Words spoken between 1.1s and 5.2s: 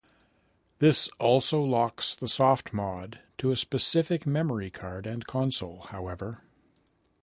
also locks the softmod to a specific memory card